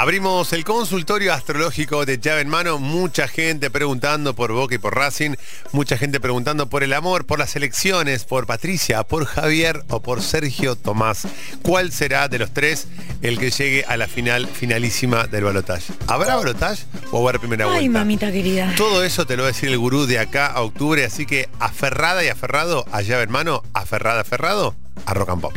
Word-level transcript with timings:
Abrimos 0.00 0.54
el 0.54 0.64
consultorio 0.64 1.34
astrológico 1.34 2.06
de 2.06 2.18
llave 2.18 2.40
en 2.40 2.48
mano. 2.48 2.78
Mucha 2.78 3.28
gente 3.28 3.68
preguntando 3.68 4.34
por 4.34 4.50
Boca 4.50 4.74
y 4.74 4.78
por 4.78 4.94
Racing. 4.94 5.34
Mucha 5.72 5.98
gente 5.98 6.20
preguntando 6.20 6.70
por 6.70 6.82
el 6.82 6.94
amor, 6.94 7.26
por 7.26 7.38
las 7.38 7.54
elecciones, 7.54 8.24
por 8.24 8.46
Patricia, 8.46 9.02
por 9.02 9.26
Javier 9.26 9.84
o 9.90 10.00
por 10.00 10.22
Sergio 10.22 10.74
Tomás. 10.74 11.28
¿Cuál 11.60 11.92
será 11.92 12.28
de 12.28 12.38
los 12.38 12.50
tres 12.50 12.88
el 13.20 13.38
que 13.38 13.50
llegue 13.50 13.84
a 13.86 13.98
la 13.98 14.08
final 14.08 14.46
finalísima 14.46 15.26
del 15.26 15.44
balotaje? 15.44 15.92
¿Habrá 16.06 16.36
balotaje 16.36 16.82
o 17.10 17.28
haber 17.28 17.38
primera 17.38 17.66
vuelta? 17.66 17.82
Ay, 17.82 17.90
mamita 17.90 18.32
querida. 18.32 18.72
Todo 18.78 19.04
eso 19.04 19.26
te 19.26 19.36
lo 19.36 19.42
va 19.42 19.50
a 19.50 19.52
decir 19.52 19.68
el 19.68 19.76
gurú 19.76 20.06
de 20.06 20.18
acá 20.18 20.46
a 20.46 20.62
octubre. 20.62 21.04
Así 21.04 21.26
que 21.26 21.50
aferrada 21.58 22.24
y 22.24 22.28
aferrado 22.28 22.86
a 22.90 23.02
llave 23.02 23.24
en 23.24 23.32
mano, 23.32 23.62
aferrada, 23.74 24.22
aferrado 24.22 24.74
a 25.06 25.14
Rock 25.14 25.30
and 25.30 25.40
Pop. 25.40 25.52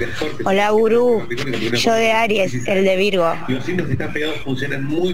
Hola 0.45 0.69
Gurú, 0.71 1.27
yo 1.73 1.93
de 1.93 2.11
Aries, 2.11 2.67
el 2.67 2.83
de 2.83 2.95
Virgo. 2.95 3.33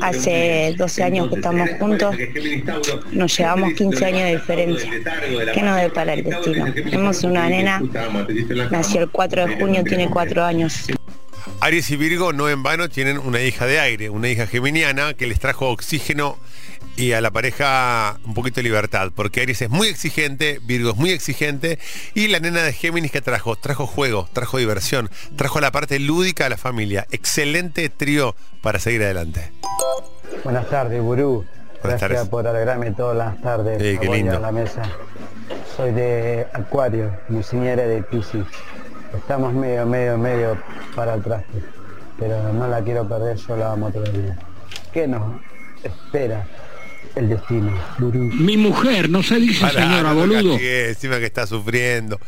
Hace 0.02 0.76
12 0.78 1.04
años 1.04 1.30
que 1.30 1.36
estamos 1.36 1.70
juntos, 1.80 2.16
nos 3.12 3.38
llevamos 3.38 3.74
15 3.74 4.06
años 4.06 4.24
de 4.24 4.32
diferencia. 4.38 4.92
¿Qué 5.54 5.62
nos 5.62 5.82
depara 5.82 6.14
el 6.14 6.24
destino? 6.24 6.74
Tenemos 6.74 7.24
una 7.24 7.50
nena, 7.50 7.82
nació 8.72 9.02
el 9.02 9.10
4 9.10 9.48
de 9.48 9.56
junio, 9.56 9.84
tiene 9.84 10.10
4 10.10 10.44
años. 10.44 10.88
Aries 11.62 11.90
y 11.92 11.98
Virgo 11.98 12.32
no 12.32 12.48
en 12.48 12.64
vano 12.64 12.88
tienen 12.90 13.18
una 13.18 13.42
hija 13.42 13.66
de 13.66 13.80
aire, 13.80 14.10
una 14.10 14.30
hija 14.30 14.48
geminiana 14.48 15.14
que 15.14 15.28
les 15.28 15.40
trajo 15.40 15.70
oxígeno 15.70 16.38
y 16.96 17.14
a 17.14 17.22
la 17.22 17.32
pareja 17.32 18.18
un 18.26 18.34
poquito 18.34 18.58
de 18.58 18.64
libertad, 18.64 19.12
porque 19.16 19.42
Aries 19.42 19.62
es 19.62 19.70
muy 19.70 19.88
exigente, 19.88 20.60
Virgo 20.64 20.92
es 20.92 20.98
muy 20.98 21.12
exigente, 21.12 21.80
y 22.14 22.28
la 22.28 22.40
nena 22.40 22.62
de 22.62 22.74
Géminis 22.74 23.12
que 23.12 23.22
trajo, 23.22 23.56
trajo 23.56 23.88
juego, 23.88 24.28
trajo 24.34 24.58
diversión, 24.58 25.10
trajo 25.36 25.62
la 25.62 25.72
parte 25.72 26.00
lúdica 26.00 26.46
a 26.46 26.50
la 26.50 26.58
familia. 26.58 27.08
Excelente 27.12 27.90
trío 27.90 28.36
para 28.62 28.80
seguir 28.80 29.04
adelante. 29.04 29.52
Buenas 30.44 30.70
tardes. 30.70 31.02
Buenas 31.02 31.46
Gracias 31.82 32.00
tardes. 32.12 32.30
por 32.30 32.46
alegrarme 32.46 32.92
todas 32.92 33.16
las 33.16 33.42
tardes. 33.42 33.82
Sí, 33.82 33.98
qué 34.00 34.10
lindo. 34.10 34.36
a 34.36 34.40
la 34.40 34.52
mesa. 34.52 34.82
Soy 35.78 35.94
de 35.94 36.46
Acuario, 36.54 37.12
mi 37.30 37.42
señora 37.42 37.84
de 37.84 38.04
Piscis. 38.04 38.44
Estamos 39.16 39.54
medio, 39.54 39.86
medio, 39.86 40.18
medio 40.18 40.58
para 40.96 41.14
el 41.16 41.24
traste, 41.24 41.64
pero 42.20 42.54
no 42.54 42.68
la 42.68 42.82
quiero 42.84 43.08
perder, 43.08 43.38
yo 43.38 43.56
la 43.56 43.72
amo 43.72 43.90
todavía. 43.90 44.38
¿Qué 44.92 45.08
nos 45.08 45.42
espera 45.84 46.46
el 47.16 47.30
destino? 47.30 47.72
Mi 48.00 48.58
mujer, 48.58 49.10
no 49.10 49.24
se 49.24 49.36
dice 49.38 49.62
Pará, 49.62 49.82
señora, 49.82 50.10
no 50.10 50.16
boludo. 50.16 50.58
encima 50.60 51.20
que 51.20 51.26
está 51.26 51.48
sufriendo. 51.48 52.20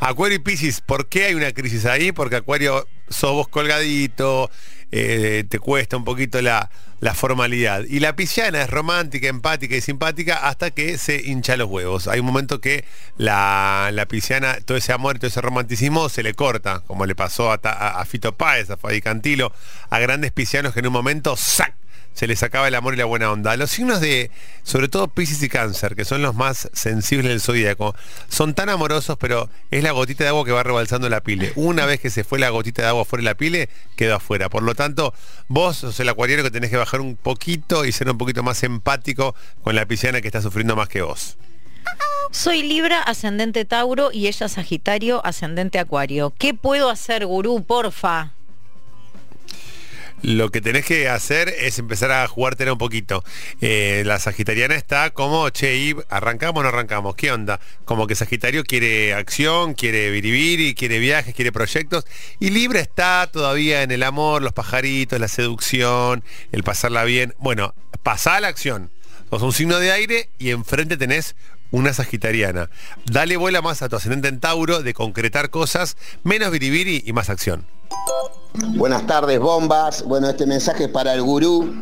Acuario 0.00 0.36
y 0.36 0.40
Piscis, 0.40 0.80
¿por 0.80 1.08
qué 1.08 1.26
hay 1.26 1.34
una 1.34 1.52
crisis 1.52 1.84
ahí? 1.86 2.12
Porque 2.12 2.36
Acuario 2.36 2.86
sos 3.08 3.32
vos 3.32 3.48
colgadito, 3.48 4.50
eh, 4.90 5.44
te 5.48 5.58
cuesta 5.58 5.96
un 5.96 6.04
poquito 6.04 6.40
la, 6.40 6.70
la 7.00 7.14
formalidad. 7.14 7.82
Y 7.88 8.00
la 8.00 8.14
pisciana 8.16 8.62
es 8.62 8.70
romántica, 8.70 9.26
empática 9.28 9.74
y 9.76 9.80
simpática 9.80 10.36
hasta 10.48 10.70
que 10.70 10.98
se 10.98 11.16
hincha 11.20 11.56
los 11.56 11.68
huevos. 11.68 12.08
Hay 12.08 12.20
un 12.20 12.26
momento 12.26 12.60
que 12.60 12.84
la, 13.16 13.90
la 13.92 14.06
pisciana, 14.06 14.58
todo 14.64 14.76
ese 14.78 14.92
amor, 14.92 15.18
todo 15.18 15.26
ese 15.28 15.40
romanticismo 15.40 16.08
se 16.08 16.22
le 16.22 16.34
corta, 16.34 16.80
como 16.86 17.06
le 17.06 17.14
pasó 17.14 17.50
a, 17.52 17.60
a- 17.62 18.00
a 18.00 18.04
Fito 18.04 18.32
Páez, 18.36 18.70
a 18.70 18.76
Fabi 18.76 19.00
Cantilo, 19.00 19.52
a 19.90 19.98
grandes 19.98 20.32
piscianos 20.32 20.72
que 20.74 20.80
en 20.80 20.86
un 20.86 20.92
momento 20.92 21.36
¡sac! 21.36 21.74
Se 22.14 22.26
les 22.26 22.42
acaba 22.42 22.68
el 22.68 22.74
amor 22.74 22.94
y 22.94 22.96
la 22.98 23.04
buena 23.04 23.30
onda. 23.30 23.56
Los 23.56 23.70
signos 23.70 24.00
de, 24.00 24.30
sobre 24.62 24.88
todo 24.88 25.08
Piscis 25.08 25.42
y 25.42 25.48
Cáncer, 25.48 25.96
que 25.96 26.04
son 26.04 26.22
los 26.22 26.34
más 26.34 26.68
sensibles 26.72 27.28
del 27.28 27.40
zodíaco, 27.40 27.94
son 28.28 28.54
tan 28.54 28.68
amorosos, 28.68 29.16
pero 29.18 29.48
es 29.70 29.82
la 29.82 29.92
gotita 29.92 30.24
de 30.24 30.28
agua 30.28 30.44
que 30.44 30.52
va 30.52 30.62
rebalsando 30.62 31.08
la 31.08 31.22
pile. 31.22 31.52
Una 31.56 31.86
vez 31.86 32.00
que 32.00 32.10
se 32.10 32.24
fue 32.24 32.38
la 32.38 32.50
gotita 32.50 32.82
de 32.82 32.88
agua 32.88 33.04
fuera 33.04 33.22
de 33.22 33.30
la 33.30 33.34
pile, 33.34 33.68
quedó 33.96 34.16
afuera. 34.16 34.48
Por 34.48 34.62
lo 34.62 34.74
tanto, 34.74 35.14
vos 35.48 35.78
sos 35.78 35.98
el 36.00 36.08
acuariano 36.08 36.42
que 36.42 36.50
tenés 36.50 36.70
que 36.70 36.76
bajar 36.76 37.00
un 37.00 37.16
poquito 37.16 37.84
y 37.84 37.92
ser 37.92 38.10
un 38.10 38.18
poquito 38.18 38.42
más 38.42 38.62
empático 38.62 39.34
con 39.62 39.74
la 39.74 39.86
pisciana 39.86 40.20
que 40.20 40.28
está 40.28 40.42
sufriendo 40.42 40.76
más 40.76 40.88
que 40.88 41.02
vos. 41.02 41.36
Soy 42.30 42.62
Libra, 42.62 43.02
ascendente 43.02 43.64
Tauro 43.64 44.10
y 44.12 44.26
ella 44.26 44.48
Sagitario, 44.48 45.24
ascendente 45.24 45.78
Acuario. 45.78 46.32
¿Qué 46.38 46.54
puedo 46.54 46.88
hacer, 46.88 47.26
gurú, 47.26 47.62
porfa? 47.64 48.32
Lo 50.22 50.50
que 50.50 50.60
tenés 50.60 50.84
que 50.84 51.08
hacer 51.08 51.48
es 51.48 51.80
empezar 51.80 52.12
a 52.12 52.26
jugártela 52.28 52.72
un 52.72 52.78
poquito. 52.78 53.24
Eh, 53.60 54.04
la 54.06 54.20
Sagitariana 54.20 54.76
está 54.76 55.10
como, 55.10 55.50
che, 55.50 55.76
y 55.76 55.96
arrancamos 56.08 56.60
o 56.60 56.62
no 56.62 56.68
arrancamos, 56.68 57.16
¿qué 57.16 57.32
onda? 57.32 57.58
Como 57.84 58.06
que 58.06 58.14
Sagitario 58.14 58.62
quiere 58.62 59.14
acción, 59.14 59.74
quiere 59.74 60.10
viribiri, 60.10 60.74
quiere 60.74 61.00
viajes, 61.00 61.34
quiere 61.34 61.50
proyectos. 61.50 62.06
Y 62.38 62.50
Libra 62.50 62.78
está 62.78 63.28
todavía 63.32 63.82
en 63.82 63.90
el 63.90 64.04
amor, 64.04 64.42
los 64.42 64.52
pajaritos, 64.52 65.18
la 65.18 65.26
seducción, 65.26 66.22
el 66.52 66.62
pasarla 66.62 67.02
bien. 67.02 67.34
Bueno, 67.38 67.74
pasá 68.04 68.36
a 68.36 68.40
la 68.40 68.48
acción. 68.48 68.90
Sos 69.28 69.42
un 69.42 69.52
signo 69.52 69.78
de 69.78 69.90
aire 69.90 70.28
y 70.38 70.50
enfrente 70.50 70.96
tenés 70.96 71.34
una 71.72 71.92
sagitariana. 71.94 72.70
Dale 73.06 73.36
vuela 73.36 73.60
más 73.60 73.82
a 73.82 73.88
tu 73.88 73.96
ascendente 73.96 74.28
en 74.28 74.38
Tauro 74.38 74.82
de 74.82 74.94
concretar 74.94 75.50
cosas, 75.50 75.96
menos 76.22 76.52
biribiri 76.52 77.02
y 77.04 77.12
más 77.12 77.28
acción. 77.28 77.66
Buenas 78.76 79.06
tardes, 79.06 79.38
bombas. 79.40 80.04
Bueno, 80.04 80.28
este 80.28 80.46
mensaje 80.46 80.84
es 80.84 80.90
para 80.90 81.14
el 81.14 81.22
gurú. 81.22 81.72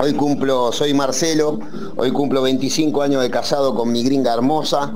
Hoy 0.00 0.14
cumplo, 0.14 0.72
soy 0.72 0.94
Marcelo, 0.94 1.58
hoy 1.96 2.12
cumplo 2.12 2.42
25 2.42 3.02
años 3.02 3.22
de 3.22 3.30
casado 3.30 3.74
con 3.74 3.90
mi 3.90 4.04
gringa 4.04 4.32
hermosa. 4.32 4.92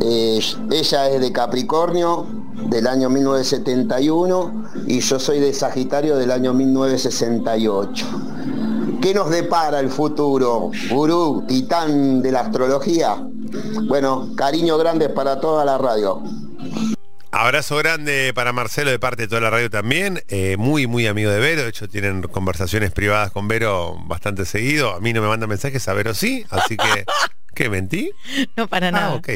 Eh, 0.00 0.40
ella 0.70 1.08
es 1.08 1.20
de 1.20 1.32
Capricornio 1.32 2.26
del 2.68 2.86
año 2.86 3.08
1971 3.08 4.64
y 4.86 5.00
yo 5.00 5.18
soy 5.18 5.40
de 5.40 5.52
Sagitario 5.52 6.16
del 6.16 6.30
año 6.30 6.52
1968. 6.52 8.06
¿Qué 9.00 9.14
nos 9.14 9.30
depara 9.30 9.80
el 9.80 9.88
futuro, 9.88 10.70
gurú, 10.90 11.44
titán 11.48 12.20
de 12.20 12.32
la 12.32 12.40
astrología? 12.40 13.16
Bueno, 13.88 14.28
cariño 14.36 14.76
grande 14.76 15.08
para 15.08 15.40
toda 15.40 15.64
la 15.64 15.78
radio. 15.78 16.22
Abrazo 17.32 17.76
grande 17.76 18.32
para 18.34 18.52
Marcelo 18.52 18.90
de 18.90 18.98
parte 18.98 19.22
de 19.22 19.28
toda 19.28 19.40
la 19.40 19.50
radio 19.50 19.70
también, 19.70 20.22
eh, 20.28 20.56
muy 20.58 20.88
muy 20.88 21.06
amigo 21.06 21.30
de 21.30 21.38
Vero, 21.38 21.62
de 21.62 21.68
hecho 21.68 21.88
tienen 21.88 22.22
conversaciones 22.22 22.90
privadas 22.90 23.30
con 23.30 23.46
Vero 23.46 23.96
bastante 24.06 24.44
seguido, 24.44 24.94
a 24.96 25.00
mí 25.00 25.12
no 25.12 25.22
me 25.22 25.28
manda 25.28 25.46
mensajes, 25.46 25.86
a 25.86 25.92
Vero 25.94 26.12
sí, 26.12 26.44
así 26.50 26.76
que, 26.76 27.04
¿qué 27.60 27.68
mentí? 27.68 28.10
No 28.56 28.68
para 28.68 28.88
Ah, 28.88 28.92
nada. 28.92 29.14
ok. 29.14 29.28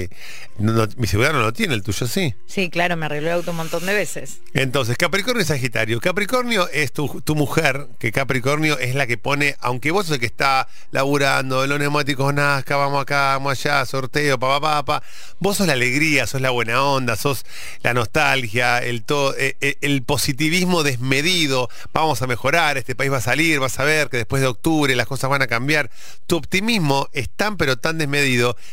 No, 0.58 0.72
no, 0.72 0.88
mi 0.96 1.06
celular 1.06 1.32
no 1.34 1.40
lo 1.40 1.52
tiene, 1.52 1.74
el 1.74 1.82
tuyo 1.82 2.06
sí. 2.06 2.34
Sí, 2.46 2.70
claro, 2.70 2.96
me 2.96 3.06
arregló 3.06 3.28
el 3.28 3.34
auto 3.34 3.50
un 3.50 3.56
montón 3.58 3.84
de 3.84 3.92
veces. 3.92 4.38
Entonces, 4.54 4.96
Capricornio 4.96 5.42
y 5.42 5.44
Sagitario. 5.44 6.00
Capricornio 6.00 6.68
es 6.70 6.92
tu, 6.92 7.20
tu 7.22 7.34
mujer, 7.34 7.88
que 7.98 8.12
Capricornio 8.12 8.78
es 8.78 8.94
la 8.94 9.06
que 9.06 9.18
pone, 9.18 9.56
aunque 9.60 9.90
vos 9.90 10.06
sos 10.06 10.14
el 10.14 10.20
que 10.20 10.26
está 10.26 10.68
laburando, 10.90 11.66
los 11.66 11.78
neumáticos 11.78 12.32
Nazca, 12.32 12.76
vamos 12.76 13.02
acá, 13.02 13.32
vamos 13.34 13.52
allá, 13.52 13.84
sorteo, 13.84 14.38
papá, 14.38 14.60
papá, 14.84 15.02
vos 15.40 15.56
sos 15.58 15.66
la 15.66 15.72
alegría, 15.74 16.26
sos 16.26 16.40
la 16.40 16.50
buena 16.50 16.82
onda, 16.82 17.16
sos 17.16 17.44
la 17.82 17.92
nostalgia, 17.92 18.78
el, 18.78 19.02
to- 19.04 19.34
eh, 19.36 19.56
eh, 19.60 19.76
el 19.82 20.02
positivismo 20.02 20.82
desmedido, 20.82 21.68
vamos 21.92 22.22
a 22.22 22.26
mejorar, 22.26 22.78
este 22.78 22.94
país 22.94 23.10
va 23.12 23.18
a 23.18 23.22
salir, 23.22 23.58
vas 23.60 23.78
a 23.80 23.84
ver 23.84 24.08
que 24.08 24.16
después 24.18 24.40
de 24.40 24.48
octubre 24.48 24.94
las 24.94 25.06
cosas 25.06 25.28
van 25.30 25.42
a 25.42 25.46
cambiar. 25.46 25.90
Tu 26.26 26.36
optimismo 26.36 27.08
es 27.12 27.28
tan 27.28 27.56
pero 27.56 27.76
tan 27.76 27.98
desmedido 27.98 28.13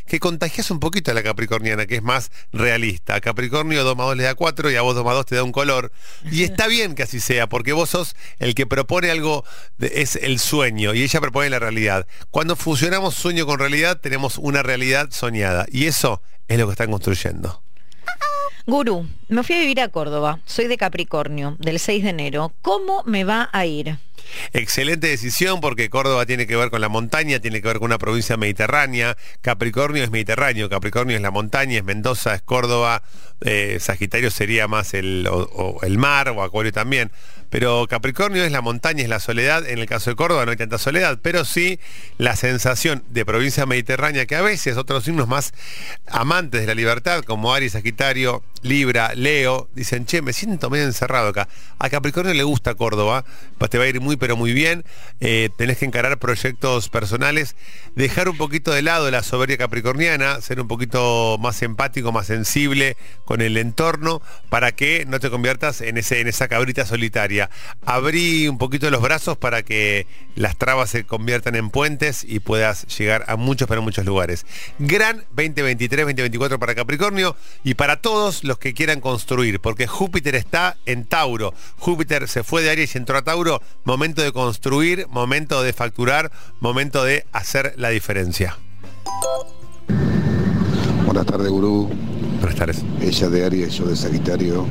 que 0.07 0.19
contagias 0.19 0.69
un 0.71 0.79
poquito 0.79 1.11
a 1.11 1.13
la 1.13 1.23
capricorniana, 1.23 1.85
que 1.85 1.95
es 1.95 2.03
más 2.03 2.31
realista. 2.51 3.15
A 3.15 3.21
Capricornio 3.21 3.83
2 3.83 3.95
más 3.97 4.07
2 4.07 4.17
le 4.17 4.23
da 4.23 4.35
4 4.35 4.71
y 4.71 4.75
a 4.75 4.81
vos 4.81 4.95
2 4.95 5.03
más 5.05 5.13
2 5.15 5.25
te 5.25 5.35
da 5.35 5.43
un 5.43 5.51
color. 5.51 5.91
Y 6.31 6.43
está 6.43 6.67
bien 6.67 6.95
que 6.95 7.03
así 7.03 7.19
sea, 7.19 7.47
porque 7.47 7.73
vos 7.73 7.89
sos 7.89 8.15
el 8.39 8.55
que 8.55 8.65
propone 8.67 9.09
algo, 9.11 9.43
de- 9.77 9.91
es 10.01 10.15
el 10.15 10.39
sueño, 10.39 10.93
y 10.93 11.03
ella 11.03 11.19
propone 11.21 11.49
la 11.49 11.59
realidad. 11.59 12.07
Cuando 12.29 12.55
fusionamos 12.55 13.15
sueño 13.15 13.45
con 13.45 13.59
realidad, 13.59 13.99
tenemos 13.99 14.37
una 14.37 14.63
realidad 14.63 15.09
soñada. 15.11 15.65
Y 15.71 15.85
eso 15.87 16.21
es 16.47 16.57
lo 16.59 16.67
que 16.67 16.71
están 16.73 16.91
construyendo. 16.91 17.63
Gurú, 18.67 19.07
me 19.27 19.43
fui 19.43 19.55
a 19.55 19.59
vivir 19.59 19.81
a 19.81 19.89
Córdoba. 19.89 20.39
Soy 20.45 20.67
de 20.67 20.77
Capricornio, 20.77 21.55
del 21.59 21.79
6 21.79 22.03
de 22.03 22.09
enero. 22.11 22.53
¿Cómo 22.61 23.03
me 23.05 23.23
va 23.23 23.49
a 23.51 23.65
ir? 23.65 23.97
Excelente 24.53 25.07
decisión 25.07 25.61
porque 25.61 25.89
Córdoba 25.89 26.25
tiene 26.25 26.47
que 26.47 26.55
ver 26.55 26.69
con 26.69 26.81
la 26.81 26.89
montaña, 26.89 27.39
tiene 27.39 27.61
que 27.61 27.67
ver 27.67 27.77
con 27.77 27.85
una 27.85 27.97
provincia 27.97 28.37
mediterránea. 28.37 29.17
Capricornio 29.41 30.03
es 30.03 30.11
mediterráneo, 30.11 30.69
Capricornio 30.69 31.15
es 31.15 31.21
la 31.21 31.31
montaña, 31.31 31.77
es 31.77 31.83
Mendoza, 31.83 32.35
es 32.35 32.41
Córdoba, 32.41 33.03
eh, 33.41 33.77
Sagitario 33.79 34.31
sería 34.31 34.67
más 34.67 34.93
el, 34.93 35.27
el 35.81 35.97
mar 35.97 36.29
o 36.29 36.43
Acuario 36.43 36.71
también. 36.71 37.11
Pero 37.51 37.85
Capricornio 37.87 38.45
es 38.45 38.51
la 38.51 38.61
montaña, 38.61 39.03
es 39.03 39.09
la 39.09 39.19
soledad. 39.19 39.67
En 39.67 39.77
el 39.77 39.85
caso 39.85 40.09
de 40.09 40.15
Córdoba 40.15 40.45
no 40.45 40.51
hay 40.51 40.57
tanta 40.57 40.77
soledad, 40.77 41.19
pero 41.21 41.43
sí 41.43 41.79
la 42.17 42.37
sensación 42.37 43.03
de 43.09 43.25
provincia 43.25 43.65
mediterránea 43.65 44.25
que 44.25 44.37
a 44.37 44.41
veces 44.41 44.77
otros 44.77 45.03
signos 45.03 45.27
más 45.27 45.53
amantes 46.07 46.61
de 46.61 46.67
la 46.67 46.75
libertad, 46.75 47.23
como 47.23 47.53
Aries, 47.53 47.73
Sagitario, 47.73 48.41
Libra, 48.61 49.13
Leo, 49.15 49.69
dicen, 49.75 50.05
che, 50.05 50.21
me 50.21 50.31
siento 50.31 50.69
medio 50.69 50.85
encerrado 50.85 51.29
acá. 51.29 51.49
A 51.77 51.89
Capricornio 51.89 52.33
le 52.33 52.43
gusta 52.43 52.75
Córdoba, 52.75 53.25
pues 53.57 53.69
te 53.69 53.77
va 53.77 53.83
a 53.83 53.87
ir 53.87 53.99
muy, 53.99 54.15
pero 54.15 54.37
muy 54.37 54.53
bien. 54.53 54.85
Eh, 55.19 55.49
tenés 55.57 55.79
que 55.79 55.85
encarar 55.85 56.19
proyectos 56.19 56.87
personales, 56.87 57.57
dejar 57.95 58.29
un 58.29 58.37
poquito 58.37 58.71
de 58.71 58.81
lado 58.81 59.11
la 59.11 59.23
soberbia 59.23 59.57
capricorniana, 59.57 60.39
ser 60.39 60.61
un 60.61 60.69
poquito 60.69 61.37
más 61.39 61.61
empático, 61.63 62.13
más 62.13 62.27
sensible 62.27 62.95
con 63.25 63.41
el 63.41 63.57
entorno, 63.57 64.21
para 64.49 64.71
que 64.71 65.05
no 65.05 65.19
te 65.19 65.29
conviertas 65.29 65.81
en, 65.81 65.97
ese, 65.97 66.21
en 66.21 66.27
esa 66.27 66.47
cabrita 66.47 66.85
solitaria. 66.85 67.40
Abrí 67.85 68.47
un 68.47 68.57
poquito 68.57 68.89
los 68.91 69.01
brazos 69.01 69.37
para 69.37 69.63
que 69.63 70.07
las 70.35 70.57
trabas 70.57 70.89
se 70.89 71.03
conviertan 71.03 71.55
en 71.55 71.69
puentes 71.69 72.23
y 72.27 72.39
puedas 72.39 72.85
llegar 72.97 73.25
a 73.27 73.35
muchos, 73.35 73.67
pero 73.67 73.81
muchos 73.81 74.05
lugares. 74.05 74.45
Gran 74.79 75.23
2023-2024 75.35 76.59
para 76.59 76.75
Capricornio 76.75 77.35
y 77.63 77.75
para 77.75 78.01
todos 78.01 78.43
los 78.43 78.57
que 78.57 78.73
quieran 78.73 79.01
construir, 79.01 79.59
porque 79.59 79.87
Júpiter 79.87 80.35
está 80.35 80.77
en 80.85 81.05
Tauro. 81.05 81.53
Júpiter 81.77 82.27
se 82.27 82.43
fue 82.43 82.61
de 82.61 82.71
Aries 82.71 82.95
y 82.95 82.97
entró 82.97 83.17
a 83.17 83.23
Tauro. 83.23 83.61
Momento 83.83 84.21
de 84.21 84.31
construir, 84.31 85.07
momento 85.09 85.63
de 85.63 85.73
facturar, 85.73 86.31
momento 86.59 87.03
de 87.03 87.25
hacer 87.31 87.73
la 87.77 87.89
diferencia. 87.89 88.57
Buenas 91.05 91.25
tardes, 91.25 91.49
gurú. 91.49 91.89
Buenas 92.39 92.55
tardes. 92.55 92.83
Ella 93.01 93.29
de 93.29 93.45
Aries, 93.45 93.73
yo 93.73 93.85
de 93.85 93.95
Sagitario. 93.95 94.65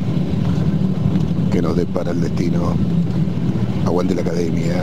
Que 1.60 1.66
nos 1.66 1.76
depara 1.76 2.12
el 2.12 2.22
destino. 2.22 2.74
Aguante 3.84 4.14
la 4.14 4.22
academia. 4.22 4.82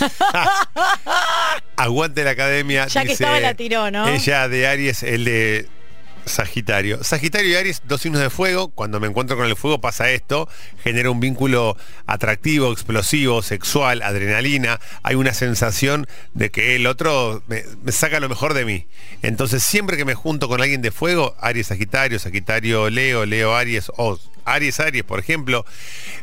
Aguante 1.76 2.24
la 2.24 2.30
academia. 2.30 2.86
Ya 2.86 3.04
que 3.04 3.12
estaba 3.12 3.40
la 3.40 3.52
tiró, 3.52 3.90
¿no? 3.90 4.08
Ella 4.08 4.48
de 4.48 4.66
Aries, 4.66 5.02
el 5.02 5.26
de 5.26 5.68
Sagitario. 6.24 7.04
Sagitario 7.04 7.50
y 7.50 7.56
Aries, 7.56 7.82
dos 7.84 8.00
signos 8.00 8.22
de 8.22 8.30
fuego. 8.30 8.68
Cuando 8.68 9.00
me 9.00 9.06
encuentro 9.06 9.36
con 9.36 9.44
el 9.44 9.54
fuego 9.54 9.78
pasa 9.78 10.08
esto. 10.08 10.48
Genera 10.82 11.10
un 11.10 11.20
vínculo 11.20 11.76
atractivo, 12.06 12.72
explosivo, 12.72 13.42
sexual, 13.42 14.00
adrenalina. 14.00 14.80
Hay 15.02 15.16
una 15.16 15.34
sensación 15.34 16.06
de 16.32 16.50
que 16.50 16.76
el 16.76 16.86
otro 16.86 17.42
me, 17.48 17.64
me 17.82 17.92
saca 17.92 18.18
lo 18.18 18.30
mejor 18.30 18.54
de 18.54 18.64
mí. 18.64 18.86
Entonces 19.20 19.62
siempre 19.62 19.98
que 19.98 20.06
me 20.06 20.14
junto 20.14 20.48
con 20.48 20.62
alguien 20.62 20.80
de 20.80 20.90
fuego, 20.90 21.36
Aries, 21.38 21.66
Sagitario, 21.66 22.18
Sagitario, 22.18 22.88
Leo, 22.88 23.26
Leo, 23.26 23.54
Aries 23.54 23.92
o 23.98 24.18
Aries 24.46 24.80
Aries, 24.80 25.04
por 25.04 25.18
ejemplo, 25.18 25.66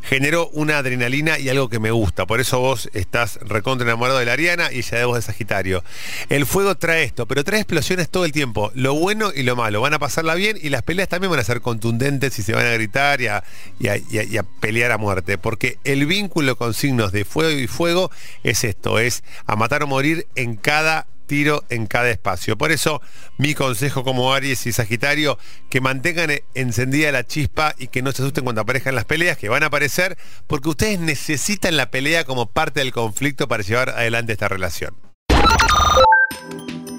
generó 0.01 0.49
una 0.49 0.77
adrenalina 0.77 1.39
y 1.39 1.49
algo 1.49 1.69
que 1.69 1.79
me 1.79 1.91
gusta. 1.91 2.25
Por 2.25 2.39
eso 2.39 2.59
vos 2.59 2.89
estás 2.93 3.39
recontra 3.41 3.87
enamorado 3.87 4.19
de 4.19 4.25
la 4.25 4.33
Ariana 4.33 4.71
y 4.71 4.79
ella 4.79 4.97
de 4.97 5.05
vos 5.05 5.15
de 5.15 5.21
Sagitario. 5.21 5.83
El 6.29 6.45
fuego 6.45 6.75
trae 6.75 7.03
esto, 7.03 7.27
pero 7.27 7.43
trae 7.43 7.59
explosiones 7.59 8.09
todo 8.09 8.25
el 8.25 8.31
tiempo. 8.31 8.71
Lo 8.73 8.93
bueno 8.93 9.31
y 9.33 9.43
lo 9.43 9.55
malo. 9.55 9.81
Van 9.81 9.93
a 9.93 9.99
pasarla 9.99 10.35
bien 10.35 10.57
y 10.61 10.69
las 10.69 10.81
peleas 10.81 11.09
también 11.09 11.31
van 11.31 11.39
a 11.39 11.43
ser 11.43 11.61
contundentes 11.61 12.37
y 12.39 12.43
se 12.43 12.53
van 12.53 12.65
a 12.65 12.71
gritar 12.71 13.21
y 13.21 13.27
a, 13.27 13.43
y 13.79 13.87
y 14.13 14.37
a 14.37 14.43
pelear 14.43 14.91
a 14.91 14.97
muerte. 14.97 15.37
Porque 15.37 15.77
el 15.83 16.05
vínculo 16.05 16.55
con 16.55 16.73
signos 16.73 17.11
de 17.11 17.25
fuego 17.25 17.51
y 17.51 17.67
fuego 17.67 18.11
es 18.43 18.63
esto, 18.63 18.99
es 18.99 19.23
a 19.45 19.55
matar 19.55 19.83
o 19.83 19.87
morir 19.87 20.27
en 20.35 20.55
cada 20.55 21.07
tiro 21.25 21.63
en 21.69 21.87
cada 21.87 22.09
espacio. 22.09 22.57
Por 22.57 22.71
eso 22.71 23.01
mi 23.37 23.53
consejo 23.53 24.03
como 24.03 24.33
Aries 24.33 24.65
y 24.65 24.71
Sagitario, 24.71 25.37
que 25.69 25.81
mantengan 25.81 26.31
encendida 26.53 27.11
la 27.11 27.25
chispa 27.25 27.75
y 27.77 27.87
que 27.87 28.01
no 28.01 28.11
se 28.11 28.21
asusten 28.21 28.43
cuando 28.43 28.61
aparezcan 28.61 28.95
las 28.95 29.05
peleas, 29.05 29.37
que 29.37 29.49
van 29.49 29.63
a 29.63 29.67
aparecer, 29.67 30.17
porque 30.47 30.69
ustedes 30.69 30.99
necesitan 30.99 31.77
la 31.77 31.91
pelea 31.91 32.23
como 32.25 32.47
parte 32.47 32.79
del 32.79 32.91
conflicto 32.91 33.47
para 33.47 33.63
llevar 33.63 33.89
adelante 33.89 34.33
esta 34.33 34.47
relación. 34.47 34.95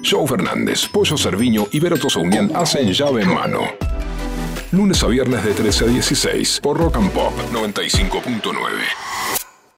Joe 0.07 0.27
Fernández, 0.27 0.87
Pollo 0.87 1.17
Cerviño 1.17 1.67
y 1.71 1.79
Vero 1.79 1.97
Unión 2.17 2.51
hacen 2.55 2.93
llave 2.93 3.23
en 3.23 3.33
mano. 3.33 3.61
Lunes 4.71 5.01
a 5.03 5.07
viernes 5.07 5.43
de 5.43 5.53
13 5.53 5.85
a 5.85 5.87
16 5.87 6.59
por 6.61 6.77
Rock 6.77 6.97
and 6.97 7.11
Pop 7.11 7.33
95.9. 7.51 9.04